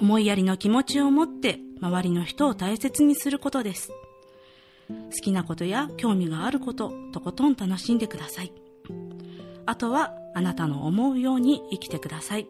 [0.00, 3.92] 思いやりの気持ちを持って周りの人を大切にすることです。
[4.88, 8.52] 好きなことや興味があること、とことん楽しんでください。
[9.66, 12.46] あとはあなたの思うように生きてください。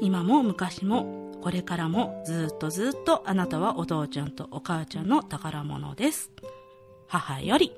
[0.00, 6.30] 今も昔もこれからもずっとずっとあなたはお父ちゃんとお母ちゃんの宝物です。
[7.08, 7.72] 母より。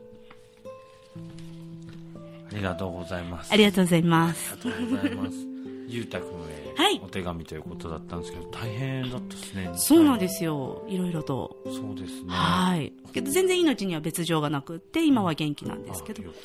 [2.53, 3.53] ありがとうございます。
[3.53, 4.53] ありがとうございます。
[4.53, 5.37] ありがとうございます。
[5.89, 6.64] ゆうたくんへはい
[7.03, 9.71] お手紙ということだったんですけど、大変だったですね。
[9.75, 10.85] そうなんですよ。
[10.89, 11.63] いろいろと。
[11.67, 12.29] そうですね。
[12.29, 12.93] はい。
[13.13, 16.27] けど全然命には別状がなくって、今は元気なんですけどあ。
[16.27, 16.41] よかっ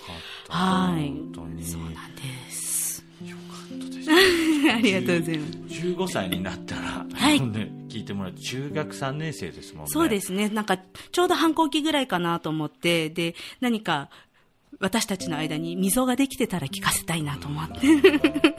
[0.47, 0.53] た。
[0.53, 1.63] はい本当に。
[1.63, 3.03] そうなんです。
[3.23, 4.09] よかったです。
[4.71, 5.57] ありがとうございます。
[5.69, 9.89] 15歳になったら、はいね、聞いてもらうと中学3年生ですもんね。
[9.89, 10.49] そうですね。
[10.49, 14.09] なんか、ちょうど反抗期ぐらいかなと思って、で、何か、
[14.79, 17.79] 私たちの間に溝ができてたら聞かせたいなと思って。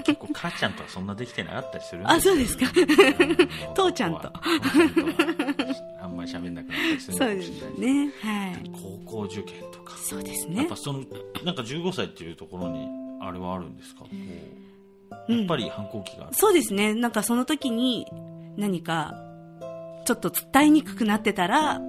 [0.04, 2.66] 結構母ちゃんとはそんなできてなかったりするんあ、そうですか。
[2.66, 4.30] うん父ちゃんと
[6.02, 7.50] あんまり喋んなくなったりするそうです。
[7.78, 8.10] ね。
[8.20, 8.70] はい。
[9.06, 9.96] 高校受験とか。
[9.96, 10.76] そうですねやっぱ。
[10.76, 10.98] その、
[11.44, 12.86] なんか15歳っていうところに、
[13.22, 14.00] あれはあるんですか？
[14.00, 14.14] こう
[15.32, 16.34] うんやっぱり反抗期がある。
[16.36, 16.94] そうですね。
[16.94, 18.06] なんかその時に
[18.56, 19.14] 何か、
[20.04, 21.80] ちょっと伝えにくくなってたら、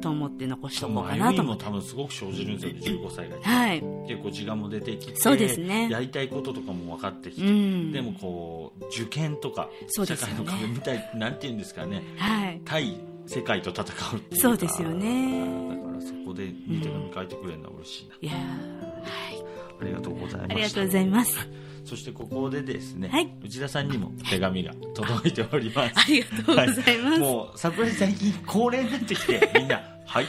[0.00, 1.64] と思って残しとこうかなと思って。
[1.64, 3.36] 多分すごく生じるんですよね、15歳が。
[3.42, 3.82] はい。
[4.06, 7.92] 結構自我も出てきて、そうですねやりたいこととかも分かってきて、うん。
[7.92, 12.60] でもこう、受験とか、社そうですよね会の壁みたい、なんて言うんですかね、はい。
[12.64, 18.16] 対世界と戦うっていうかそうですよねだからそこでいい手紙書いてくれるのは嬉しいな。
[18.20, 19.44] いやーはい。
[19.80, 20.54] ありがとうございました。
[20.54, 21.69] ありがとうございます。
[21.84, 25.92] そしてここでですね、はい内田さんにも手紙が届いております。
[25.96, 27.20] ありがとうございます。
[27.20, 30.26] もう、桜井最近恒例になってきて、 みんな、はい。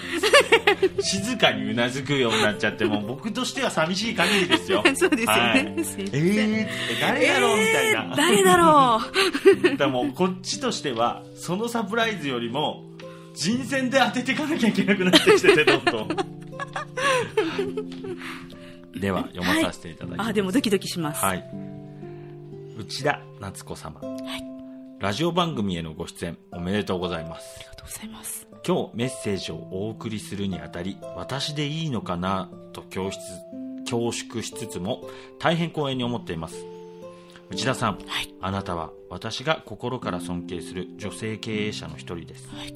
[1.01, 4.83] 静かにうなずくようになっちゃって、もう僕としては寂しい限りですよ。
[4.95, 8.15] そうですよねはいえーって誰だろうみたいな。
[8.15, 9.01] 誰だろ
[9.59, 12.83] うだからもうこっちとしては、そのサプライズよりも、
[13.33, 16.07] 人選で当てていかなきゃいけなくなってきてて、どんどん。
[18.95, 20.29] では、読まさせていただきます。
[20.29, 21.23] あ、でもドキドキします。
[21.23, 21.49] はい。
[22.77, 23.99] 内田夏子様。
[23.99, 24.43] はい。
[24.99, 27.55] ラジオ番組へのご出演おめでとうございます。
[27.57, 28.47] ありがとうございます。
[28.67, 32.49] 今日メッセージをお送りするにあたり、私でいいのかな？
[32.73, 35.03] と恐縮しつつも
[35.39, 36.65] 大変光栄に思っています。
[37.49, 42.73] 内田さん、はいあなたは私が心から尊敬する女性経営者の一人です、はい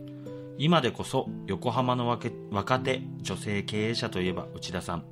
[0.58, 5.04] 今でこそ横浜の若若手女性経営者といえば内田さん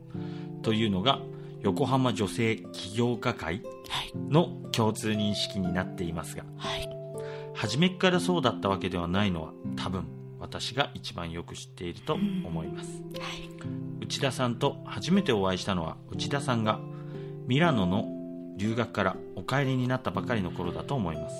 [0.63, 1.21] というのが
[1.61, 4.11] 横浜女性起業家会はい。
[4.29, 6.89] の共通認識になっていますがはい。
[7.53, 10.07] 初めっからそうだったわけではないのは多分
[10.39, 13.49] 私が一番よく知っていると思います、はい。
[14.01, 16.79] 内田さんと初めてお会いしたのは内田さんが
[17.47, 18.09] ミラノの
[18.57, 21.35] 留学からお帰りになったばかりの頃だと思います。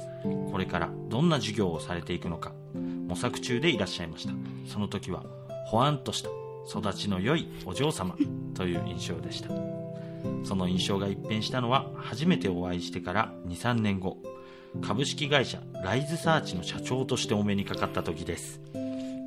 [0.52, 2.54] これからどんな授業をされていくのか
[3.08, 4.34] 模索中でいらっしゃいました。
[4.66, 5.24] その時は
[5.66, 6.30] ほわんとした
[6.69, 8.15] 育ちの良いお嬢様
[8.54, 9.49] という印象でした。
[10.43, 14.17] その印象が一変したのは初めてお会いしてから23年後
[14.82, 18.62] 株式会社ライズサーチの社長としてお目にかかった時です。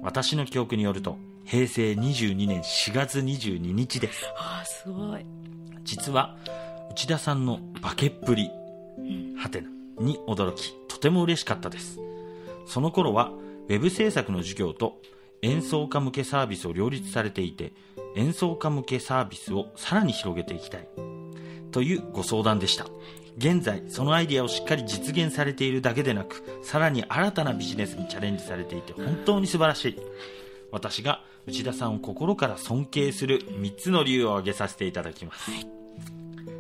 [0.02, 4.24] 私の記憶によると平成22年4月22日です。
[4.36, 5.24] ああすごい。
[5.84, 6.36] 実は
[6.90, 8.50] 内田さんの化けっぷり
[9.36, 9.68] はてな
[10.00, 12.00] に驚きとても嬉しかったです。
[12.66, 13.30] その頃は
[13.68, 15.00] ウェブ制作の授業と
[15.42, 17.72] 演奏家向けサービスを両立されていて
[18.16, 20.88] 演奏家向けサービスをさらに広げていきたい。
[21.72, 22.86] というご相談でした。
[23.36, 29.98] 現在そのアイデアをしっかり実現されているだけでなくさらに新たなビジネスにチャレンジされていて本当に素晴らしい。
[30.72, 35.50] 私が内田さんを心から尊敬する3つの理由を挙げさせていただきます、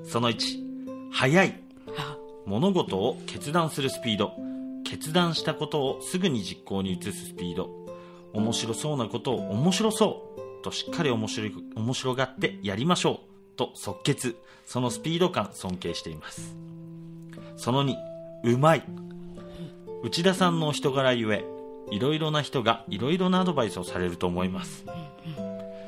[0.04, 1.60] その1早い。
[2.44, 4.32] 物事を決断するスピード。
[4.84, 7.85] 決断したことをすぐに実行に移すスピード。
[8.36, 13.20] 面白そうなことを面白そうとしっかり面白い面白がってやりましょ
[13.54, 16.56] うと即決そのスピード感尊敬しています。
[17.56, 17.94] その2
[18.44, 18.84] うまい。
[20.02, 21.44] 内田さんのお人柄ゆえ
[21.90, 24.84] いろいろな人がいろいろなアドバイスをされると思います。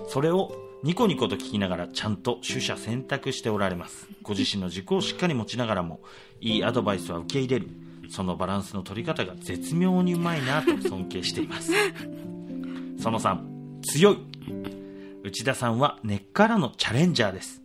[0.08, 4.08] それをニコニコと聞きながらちゃんと取捨選択しておられます。
[4.22, 6.00] ご自身の軸をしっかり持ちながらも
[6.40, 7.68] いいアドバイスは受け入れる。
[8.10, 11.72] そのバランスの取り方が絶妙にうまいなと尊敬しています。
[12.98, 14.18] その3強い。
[15.24, 17.62] 内田さんは根っからのチャレンジャーです。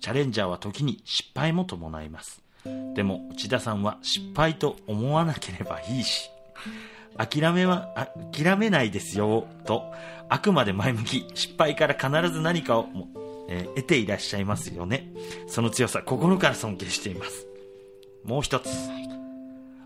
[0.00, 2.44] チャレンジャーは時に失敗も伴います。
[2.94, 6.30] でも内田さんは失敗と思わなければいいし
[7.16, 9.92] 諦めはあ諦めないですよと
[10.28, 13.08] あくまで前向き失敗から必ず何かをも、
[13.48, 15.12] えー得ていらっしゃいますよね。
[15.46, 17.46] その強さ心から尊敬しています。
[18.24, 18.68] もう一つ。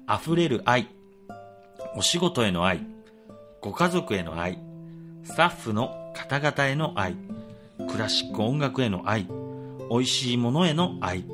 [0.09, 0.89] 溢れる愛。
[1.97, 2.87] お仕事への愛。
[3.61, 4.59] ご家族への愛
[5.29, 7.15] スタッフの方々への愛。
[7.93, 9.29] クラシック音楽への愛。
[9.91, 11.27] 美味しいものへの愛。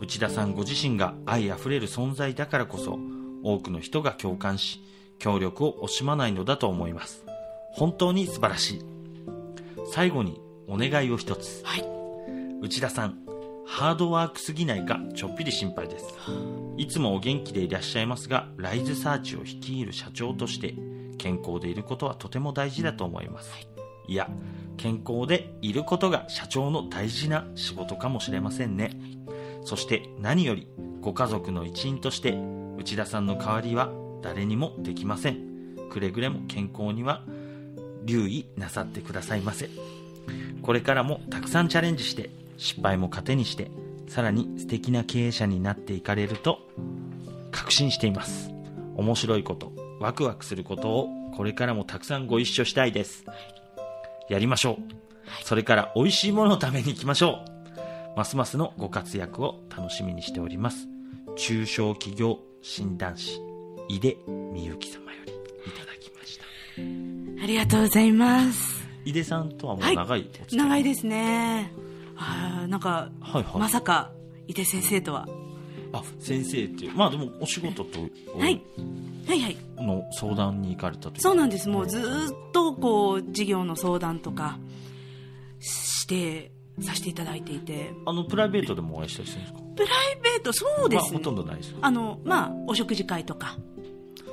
[0.00, 3.00] 内田さんご自身が愛あふれる存在だからこそ
[3.42, 4.80] 多くの人が共感し
[5.18, 7.26] 協力を惜しまないのだと思います。
[7.72, 8.84] 本当に素晴らしい。
[9.92, 11.62] 最後にお願いを一つ。
[11.64, 11.84] はい。
[12.62, 13.18] 内田さん
[13.66, 16.06] ハードワークすぎないかちょっぴり心配です。
[16.76, 20.76] いつもお元気でいらっしゃいますがライズサーチを率いる社長として
[21.18, 23.50] 健康でいることはとても大事だと思います。
[24.08, 24.28] いや
[24.76, 28.90] 健康でいることが社長の大事な仕事かもしれませんね。
[29.64, 30.68] そして何より
[31.00, 32.38] ご家族の一員として
[32.78, 33.90] 内田さんの代わりは
[34.22, 35.38] 誰にもできません。
[35.90, 37.22] くれぐれも健康には
[38.04, 39.68] 留意なさってくださいませ。
[40.62, 43.70] これからもたくさんチャレンジして失敗も糧にして
[44.08, 46.58] さらに素敵な経営者になっていかれると
[47.50, 48.50] 確信しています。
[48.96, 53.24] 面白いことワクワクすることをこれからもたくさんご一緒したいです。
[54.28, 54.76] やりましょう。
[55.44, 57.44] それから美味しいものを食べに行きましょ
[58.14, 58.16] う。
[58.16, 60.86] ますますのご活躍を楽しみにしております。
[61.36, 63.40] 中小企業診断士
[63.88, 64.16] 井出
[64.54, 67.42] 美幸様よりいただきました。
[67.42, 68.86] ありがとうございます。
[69.04, 69.96] 井出さんとはもうはい。
[69.96, 70.56] 長いお付き合い。
[70.56, 71.72] 長いですね。
[72.16, 73.58] あーなんか、はいはい。
[73.58, 74.10] まさか
[74.48, 75.28] 井出先生とは
[75.92, 76.94] あ先生っていう。
[76.94, 78.00] まあでもお仕事と
[78.38, 78.62] はい。
[79.26, 79.56] はいはい。
[79.78, 81.68] の相談に行かれたとそうなんです。
[81.68, 84.58] もうずーっとこう事業の相談とか
[85.60, 87.92] してさせていただいていて。
[88.06, 89.60] あのプライベートでもお会いしたりするんですか？
[89.76, 89.90] プライ
[90.22, 91.78] ベートそうですね、まあ、ほとんどないですよ。
[91.80, 93.56] あのまあお食事会とか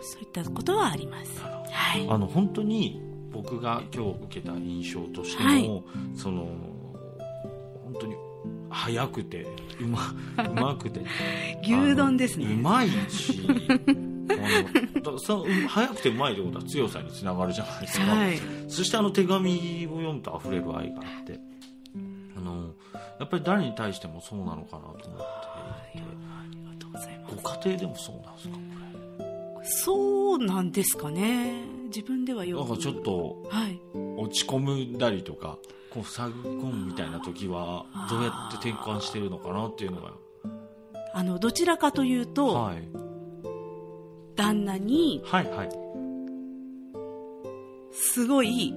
[0.01, 1.41] そういったことはあります。
[1.41, 2.07] はい。
[2.09, 5.83] あの本当に僕が今日受けた印象としても、はい。
[6.15, 6.47] その
[8.73, 9.45] 早くて
[9.79, 10.13] うま
[10.49, 11.01] うまくて。
[11.61, 12.47] 牛丼ですね。
[12.47, 13.39] うまいし。
[14.23, 18.39] あのだその早くてうまいってことは強さにつながるじゃないですか、はい。
[18.67, 21.39] そしてあの手紙を読むと溢れる愛があって
[22.37, 22.73] あの
[23.19, 25.13] やっぱり誰に対してもそうなのかなと思っていて。
[25.97, 27.35] ありがとうございます。
[27.35, 33.79] ご家庭でもそうなんですかこそうなんですかね自分ではよくれなんかちょっとはい。
[34.17, 35.59] 落ち込んだりとか
[35.91, 40.13] こう塞ぎ込むみたいな時はどうやって転換してるのかなっていうのが。
[41.13, 42.89] あの、どちらかというと、はい。
[44.35, 45.69] 旦那に、はいはい。
[47.91, 48.73] すごい、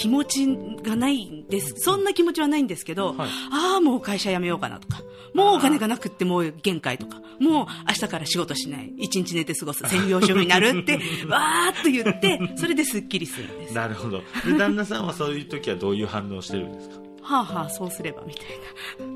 [0.00, 0.46] 気持ち
[0.82, 1.74] がないんです。
[1.78, 3.28] そんな気持ちはないんですけど、はい。
[3.52, 5.02] ああ、もう会社辞めようかなとか、
[5.34, 10.94] もうお金がなくってもう限界とか、もう明日から仕事しない、一日寝て過ごす、 専業主婦になるって、
[11.26, 13.74] わーっと言って、それですっきりするんです。
[13.76, 14.22] はなるほど。
[14.44, 16.96] で旦那さんはそういう時はどういう反応してるんですか？
[17.30, 18.46] あはあ、そうすればみたい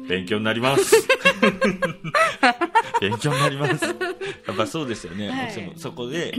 [0.06, 1.08] 勉強になります。
[3.00, 3.84] 勉強になります。
[3.84, 3.92] や
[4.52, 5.72] っぱそうですよね、はい。
[5.76, 6.34] そこで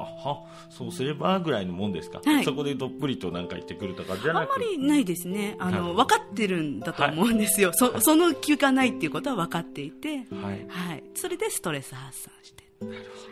[0.00, 4.40] あはそうすればぐらいのもんですか、はいそこでどっぷりと何か言ってくるとかじゃな。
[4.40, 5.56] あなんくまりないですね。
[5.58, 7.72] あの、分かってるんだと思うんですよ。
[7.74, 11.04] そ、その気がないっていうことは分かっていて、はいはい。
[11.14, 12.64] それでストレス発散して。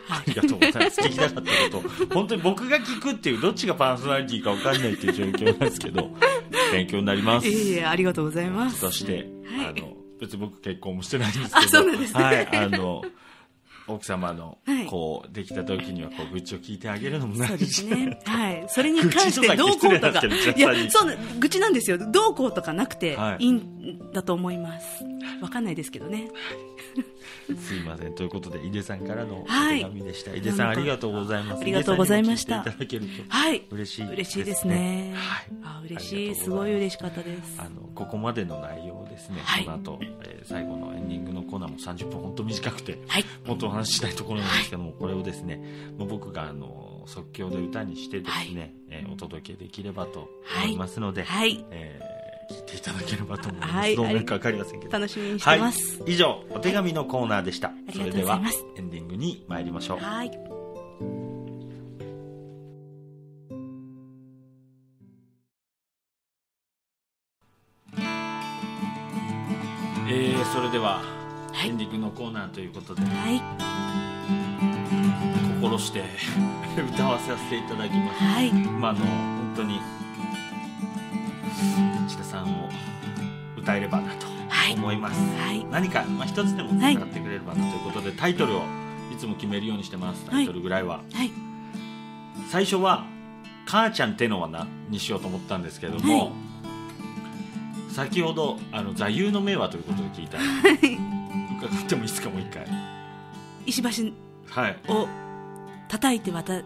[0.09, 1.01] ありがとうございます。
[1.01, 2.13] 聞きたかったこと。
[2.13, 6.09] 本当に僕が聞くっていう、どっちがパーソナリティか分かんないっていう状況なんですけど、
[6.71, 7.47] 勉強になります。
[7.47, 8.79] いえいえ、ありがとうございます。
[8.79, 9.25] そして、はい
[9.67, 13.03] あの、別に僕結婚もしてないんですけど、あそうなんですねはい、あの、
[13.89, 18.19] 奥様のはい、こう、できた時には、こう、愚痴を聞いてあげるのもなそういし、ですね。
[18.25, 18.65] はい。
[18.69, 20.21] それに関してどうこうとか。
[20.55, 21.97] いや、そうな、愚痴なんですよ。
[21.97, 25.03] どうこうとかなくてはいいいんだと思います。
[25.41, 26.29] わかんないですけどね。
[27.57, 28.13] すいません。
[28.13, 30.35] ということで、井出さんからのおはい手紙でした。
[30.35, 31.61] 井出さん、ありがとうございます。
[31.61, 33.63] ありがとうございましたいただけるとはい。
[33.71, 34.13] 嬉しいですね。
[34.15, 35.13] 嬉しいですね。
[35.15, 35.45] はい。
[35.63, 36.35] あ、嬉しい。
[36.35, 37.55] すすごい嬉しかったです。
[37.59, 43.25] あのここまでの内容をですね、はいこの後、えー最後のエンディングのコーナーも30分本当短くてはい。
[43.79, 45.61] 話ししたいところなんですけども、これをですね
[45.97, 50.29] もう僕があの即興で歌にしてですね、えーお届けできればと
[50.63, 51.65] 思いますので、はい。
[51.71, 53.95] えー聞いていただければと思います、はい。
[53.95, 54.91] どうなるか分かりませんけど。
[54.91, 56.01] 楽しみにしてます。
[56.01, 57.71] はい、以上お手紙のコーナーでした。
[57.93, 58.41] それでは
[58.75, 59.99] エンディングに参りましょう。
[59.99, 60.31] はい。
[70.11, 71.18] えーそれでは、
[71.59, 71.69] はい。
[71.69, 73.01] エンディングのコーナーということで。
[73.01, 73.41] はい。
[75.59, 76.05] 心して
[76.93, 78.23] 歌わせさせていただきます。
[78.23, 78.53] はい。
[78.53, 79.81] まああの本当に
[82.05, 82.69] 内田さんを
[83.57, 84.73] 歌えればなとはい。
[84.73, 85.65] 思います、はい。
[85.69, 88.61] 何か、まあ、一つでも使ってくれればなということで、タイトルを
[89.11, 90.25] いつも決めるようにしてます。
[90.29, 91.31] タイトルぐらいは、はい。
[92.47, 93.03] 最初は
[93.67, 96.31] 「母ちゃんってのはな」にしようと思ったんですけども、はい。
[97.89, 100.43] 先ほどあの座右の銘はということで聞いたら
[101.59, 102.65] 伺ってもいいですかもう一回
[103.65, 104.13] 石橋
[104.47, 105.07] はいを
[105.87, 106.61] 叩いて渡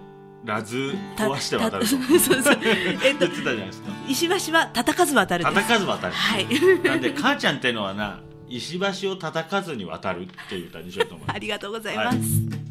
[0.45, 2.57] ラズた壊して渡るそうそう。
[3.03, 5.55] えっと言ってた、じゃないですか石橋は叩かず渡るです。
[5.55, 6.47] 叩かず渡るはい。
[6.83, 12.17] なんで母ちゃんってのはな石橋を叩かずに渡るっていう歌にしようと思いますありがとうございます。
[12.17, 12.62] 母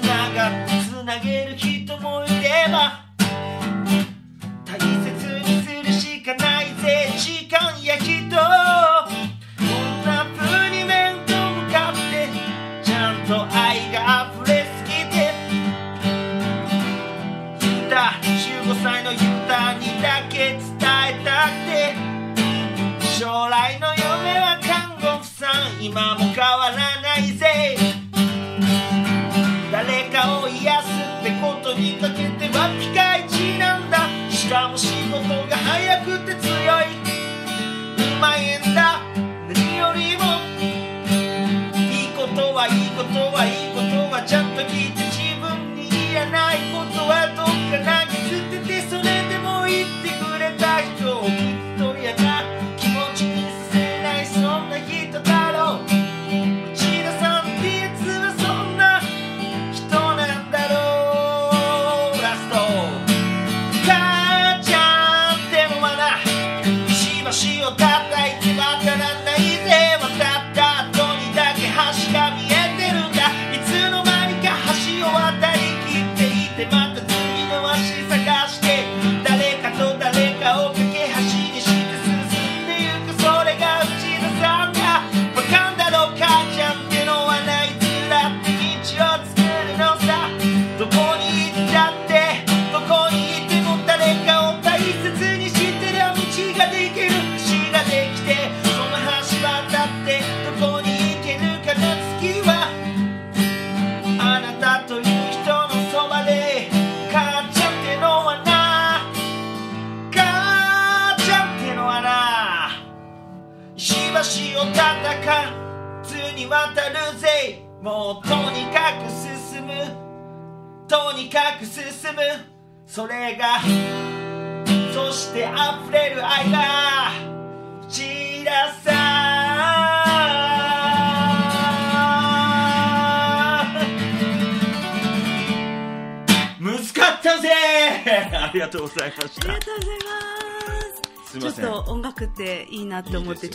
[0.00, 1.75] つながってつなげる人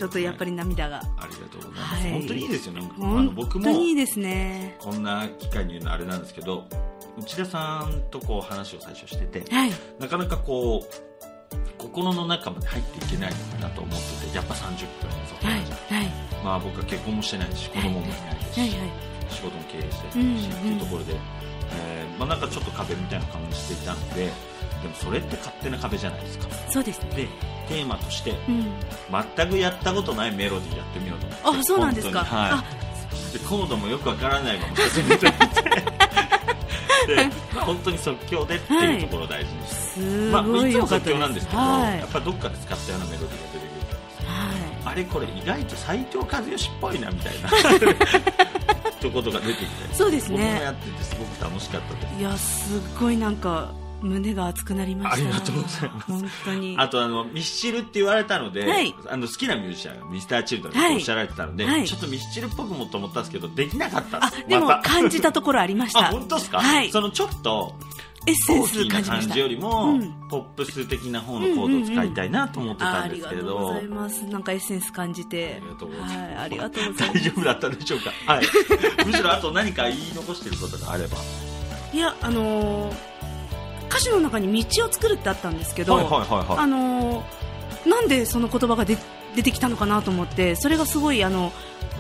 [0.02, 0.97] ちょっとやっぱり涙が。
[0.97, 2.12] ありがとうございます、はい。
[2.14, 2.82] 本当にいいですよね。
[2.82, 4.76] あの本僕も当にいいですね。
[4.80, 6.66] こんな機会に言うのあれなんですけど
[7.20, 9.72] 内田さんとこう話を最初しててはい。
[9.99, 16.08] なかなかこう心の中まで入っていけないなと思っててやっぱ30分そこはいらじゃ、はい。
[16.43, 18.70] まあ僕は結婚もしてないし子供もいないですし、はい。
[18.70, 18.80] はい。
[19.30, 20.36] 仕事も経営してるし、うん。
[20.36, 21.14] っていうところで、
[21.74, 24.26] えーまあ、なんかちょっと壁みたいな感じしていたので
[24.82, 26.47] でもそれって勝手な壁じゃないですか。
[26.69, 27.09] そうですね。
[27.15, 27.28] で
[27.67, 28.65] テーマとしてうん。
[29.36, 32.24] 全くやったことないメロディーやってみようと思ってあそうなんですか。
[32.24, 32.51] はい。
[32.51, 32.63] あ。
[33.32, 35.32] でコードもよくわからないまま始めてみて
[37.07, 37.30] で
[37.61, 39.99] 本当に即興でっていうところを大事にして、す
[40.32, 41.99] まあ、ごいいつも即興なんですけど、はい。
[41.99, 43.72] やっぱどっかで使ったようなメロディーが出てくる
[44.19, 44.93] じゃない。
[44.93, 47.49] あれこれ意外と斎藤和義っぽいなみたいな
[49.02, 49.93] とことが出てきて。
[49.93, 50.38] そうですね。
[50.38, 52.16] 僕もやっててすごく楽しかったです。
[52.16, 55.28] いいやすっごいなんか胸が熱くなりました。
[55.28, 56.06] ありがとうございます。
[56.08, 56.76] 本当に。
[56.78, 58.95] あとあのミスチルって言われたので、はい。
[59.08, 60.89] あの好きなミュージシャンがミスターチルドレンはい。
[60.91, 61.88] とおっしゃられてたので、はい。
[61.88, 65.99] ちょっとミスチルっぽくもと思ったんですけどできなかったであすでも感じたところありました。
[66.10, 66.91] あ本当ですか、はい。
[66.91, 67.76] そのちょっと
[68.28, 69.38] エッセンス感じました。
[69.38, 70.13] よりも、うん。
[70.30, 74.26] ポップス的な方のコードを使いたいなと思ってたあありんですけれがとうごど、ざいます。
[74.26, 75.55] なんかエッセンス感じて。
[75.55, 76.17] ありがとうございます。
[76.17, 78.34] はいありがとうございま大丈夫だったでしょうか？
[78.34, 78.45] はい。
[79.05, 81.17] むしろあと何か言い残していることがあれば。
[81.17, 82.95] すいやあのー
[83.89, 86.57] 歌詞の中に道を作るってあったんですけど、はいはいはいはい。
[86.59, 88.97] あのーなんでその言葉が出
[89.36, 91.51] 出てきたのかなと思ってそれがすごいあの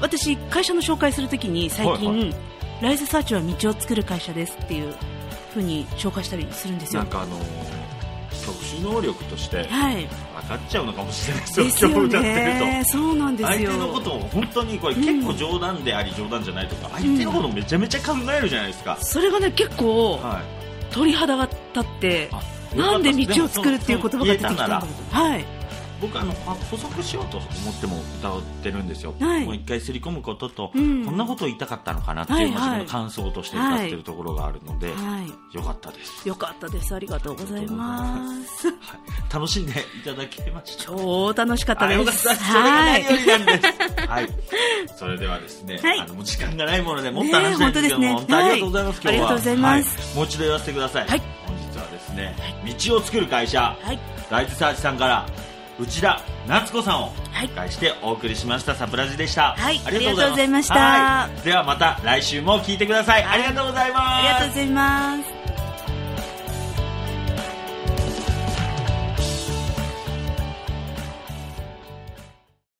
[0.01, 2.35] 私会社の紹介するときに最近、はいは
[2.81, 4.95] ライズサーチは道を作る会社ですっていう
[5.51, 7.41] 風に紹介したりするんですよなんかあのー
[8.43, 9.95] 特殊能力としてはい。
[9.97, 12.83] 分かっちゃうのかもしれないですよですよね。
[12.85, 13.71] とそうなんです相よ。
[13.71, 22.41] 手のことを本当にこれ結構冗談であり冗談じゃないとか相手のことをめちゃめちゃ考えるじゃないですか、それがね、結構、はい鳥肌が立って、あ
[22.75, 25.15] なんで道を作るっていう言葉が出てきたんだろう。
[25.15, 25.45] はい。
[26.01, 29.45] 僕あのは補足しようと思っても歌ってるんですよ、はい。
[29.45, 31.05] もう一回すり込むことと、うん。
[31.05, 35.55] こんなことを言いたかったのかなっていう、はいまあはいの感想として歌ってるところがあるので、はい。
[35.55, 36.95] よかったです、よかったです。
[36.95, 38.67] ありがとうございます。
[38.67, 42.27] はい、楽しんでいただけました超楽しかったです。
[42.27, 42.43] かった。
[42.43, 44.07] それが何よりなんです。
[44.07, 44.29] はい、
[44.97, 45.99] それではですね、はい。
[45.99, 49.97] あの時間がないものでもっと話したいんですけども、ねえ本当ありがとうございます、今日ははいありがとうございます。
[49.97, 50.15] はい。
[50.15, 51.21] もう一度言わせてください、はい。
[51.45, 52.35] 本日はですね、
[52.89, 53.99] 道を作る会社、はい。
[54.29, 55.25] ライズサーチさんから
[55.79, 57.49] 内田夏子さんをはい。
[57.49, 59.81] 介してお送りしましたサプラジでした、はい。
[59.85, 60.75] ありがとうございました。
[60.75, 61.41] はい。
[61.41, 63.23] ではまた来週も聞いてください。
[63.23, 64.01] ありがとうございます。
[64.01, 65.17] ありがとうございま
[65.57, 65.60] す。